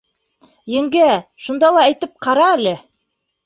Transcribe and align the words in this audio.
—Еңгә, 0.75 1.11
шунда 1.49 1.71
ла 1.77 1.87
әйтеп 1.93 2.19
ҡара 2.29 2.51
әле. 2.59 2.77